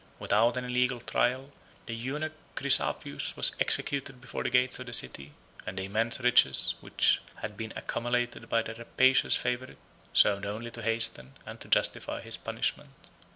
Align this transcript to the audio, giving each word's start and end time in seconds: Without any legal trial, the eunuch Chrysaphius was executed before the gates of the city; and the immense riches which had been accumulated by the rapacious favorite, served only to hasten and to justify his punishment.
Without 0.17 0.57
any 0.57 0.73
legal 0.73 0.99
trial, 0.99 1.51
the 1.85 1.93
eunuch 1.95 2.33
Chrysaphius 2.55 3.37
was 3.37 3.51
executed 3.59 4.19
before 4.19 4.41
the 4.43 4.49
gates 4.49 4.79
of 4.79 4.87
the 4.87 4.93
city; 4.93 5.31
and 5.63 5.77
the 5.77 5.83
immense 5.83 6.19
riches 6.19 6.73
which 6.81 7.21
had 7.41 7.55
been 7.55 7.71
accumulated 7.75 8.49
by 8.49 8.63
the 8.63 8.73
rapacious 8.73 9.35
favorite, 9.35 9.77
served 10.11 10.47
only 10.47 10.71
to 10.71 10.81
hasten 10.81 11.33
and 11.45 11.59
to 11.59 11.67
justify 11.67 12.19
his 12.19 12.35
punishment. 12.35 12.89